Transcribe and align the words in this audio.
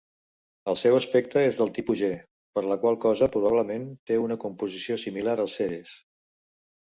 El 0.71 0.77
seu 0.83 0.95
espectre 0.99 1.41
és 1.49 1.57
del 1.59 1.69
tipus 1.75 1.99
G, 1.99 2.09
per 2.57 2.63
la 2.71 2.77
qual 2.85 2.97
cosa 3.03 3.29
probablement 3.35 3.85
té 4.13 4.17
una 4.23 4.37
composició 4.45 4.97
similar 5.07 5.39
al 5.45 5.53
Ceres. 5.57 5.93